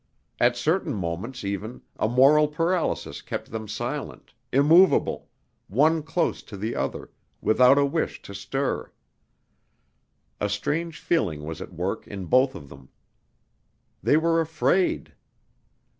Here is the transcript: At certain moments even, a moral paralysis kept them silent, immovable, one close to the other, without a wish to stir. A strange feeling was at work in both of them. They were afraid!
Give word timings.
At 0.39 0.57
certain 0.57 0.95
moments 0.95 1.43
even, 1.45 1.83
a 1.99 2.07
moral 2.09 2.47
paralysis 2.47 3.21
kept 3.21 3.51
them 3.51 3.67
silent, 3.67 4.33
immovable, 4.51 5.29
one 5.67 6.01
close 6.01 6.41
to 6.41 6.57
the 6.57 6.75
other, 6.75 7.11
without 7.39 7.77
a 7.77 7.85
wish 7.85 8.19
to 8.23 8.33
stir. 8.33 8.91
A 10.39 10.49
strange 10.49 10.99
feeling 10.99 11.43
was 11.43 11.61
at 11.61 11.71
work 11.75 12.07
in 12.07 12.25
both 12.25 12.55
of 12.55 12.67
them. 12.67 12.89
They 14.01 14.17
were 14.17 14.41
afraid! 14.41 15.13